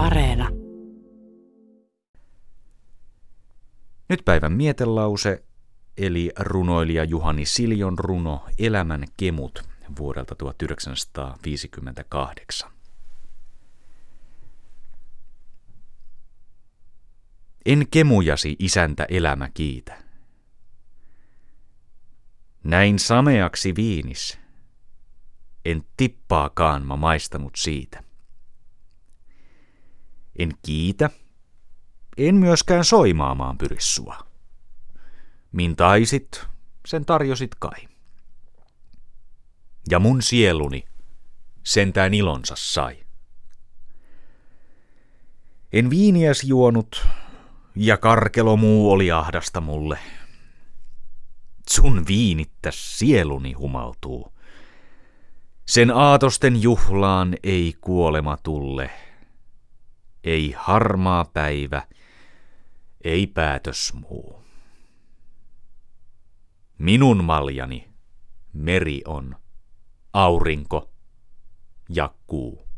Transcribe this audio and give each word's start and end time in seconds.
Areena. 0.00 0.48
Nyt 4.08 4.22
päivän 4.24 4.52
mietelause, 4.52 5.44
eli 5.96 6.30
runoilija 6.38 7.04
Juhani 7.04 7.46
Siljon 7.46 7.98
runo 7.98 8.46
Elämän 8.58 9.04
kemut 9.16 9.62
vuodelta 9.98 10.34
1958. 10.34 12.70
En 17.66 17.86
kemujasi 17.90 18.56
isäntä 18.58 19.06
elämä 19.08 19.48
kiitä. 19.54 20.02
Näin 22.64 22.98
sameaksi 22.98 23.76
viinis. 23.76 24.38
En 25.64 25.82
tippaakaan 25.96 26.86
mä 26.86 26.96
maistanut 26.96 27.52
siitä. 27.56 28.09
En 30.38 30.52
kiitä, 30.62 31.10
en 32.16 32.34
myöskään 32.34 32.84
soimaamaan 32.84 33.58
pyri 33.58 33.76
sua. 33.80 34.16
Min 35.52 35.76
taisit, 35.76 36.46
sen 36.86 37.04
tarjosit 37.04 37.54
kai. 37.54 37.88
Ja 39.90 39.98
mun 39.98 40.22
sieluni 40.22 40.84
sentään 41.64 42.14
ilonsa 42.14 42.54
sai. 42.58 42.96
En 45.72 45.90
viiniäs 45.90 46.44
juonut, 46.44 47.06
ja 47.76 47.96
karkelo 47.96 48.56
muu 48.56 48.92
oli 48.92 49.12
ahdasta 49.12 49.60
mulle. 49.60 49.98
Sun 51.70 52.04
viinittä 52.08 52.70
sieluni 52.74 53.52
humaltuu. 53.52 54.32
Sen 55.66 55.90
aatosten 55.90 56.62
juhlaan 56.62 57.36
ei 57.42 57.74
kuolema 57.80 58.36
tulle. 58.36 58.90
Ei 60.24 60.54
harmaa 60.56 61.24
päivä, 61.24 61.82
ei 63.04 63.26
päätös 63.26 63.92
muu. 63.94 64.42
Minun 66.78 67.24
maljani 67.24 67.90
meri 68.52 69.02
on, 69.06 69.36
aurinko 70.12 70.90
ja 71.88 72.14
kuu. 72.26 72.68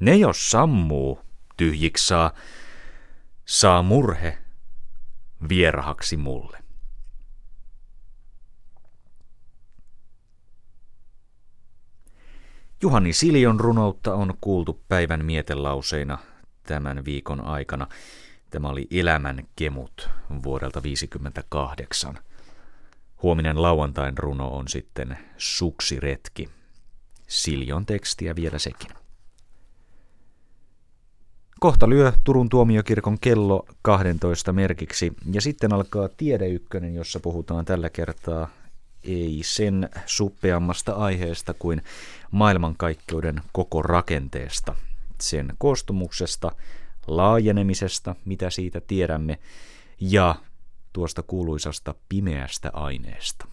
Ne 0.00 0.16
jos 0.16 0.50
sammuu, 0.50 1.20
tyhjiksaa, 1.56 2.30
saa 3.44 3.82
murhe 3.82 4.38
vierahaksi 5.48 6.16
mulle. 6.16 6.67
Juhani 12.82 13.12
Siljon 13.12 13.60
runoutta 13.60 14.14
on 14.14 14.34
kuultu 14.40 14.80
päivän 14.88 15.24
mietelauseina 15.24 16.18
tämän 16.62 17.04
viikon 17.04 17.44
aikana. 17.44 17.86
Tämä 18.50 18.68
oli 18.68 18.86
Elämän 18.90 19.46
kemut 19.56 20.08
vuodelta 20.42 20.80
1958. 20.80 22.18
Huominen 23.22 23.62
lauantain 23.62 24.18
runo 24.18 24.48
on 24.48 24.68
sitten 24.68 25.18
Suksiretki. 25.36 26.48
Siljon 27.26 27.86
tekstiä 27.86 28.36
vielä 28.36 28.58
sekin. 28.58 28.90
Kohta 31.60 31.88
lyö 31.88 32.12
Turun 32.24 32.48
tuomiokirkon 32.48 33.18
kello 33.20 33.66
12 33.82 34.52
merkiksi 34.52 35.12
ja 35.32 35.40
sitten 35.40 35.72
alkaa 35.72 36.08
Tiede 36.08 36.48
Ykkönen, 36.48 36.94
jossa 36.94 37.20
puhutaan 37.20 37.64
tällä 37.64 37.90
kertaa 37.90 38.48
ei 39.08 39.40
sen 39.44 39.90
suppeammasta 40.06 40.92
aiheesta 40.92 41.54
kuin 41.54 41.82
maailmankaikkeuden 42.30 43.42
koko 43.52 43.82
rakenteesta, 43.82 44.74
sen 45.20 45.52
koostumuksesta, 45.58 46.52
laajenemisesta, 47.06 48.14
mitä 48.24 48.50
siitä 48.50 48.80
tiedämme, 48.80 49.38
ja 50.00 50.34
tuosta 50.92 51.22
kuuluisasta 51.22 51.94
pimeästä 52.08 52.70
aineesta. 52.72 53.48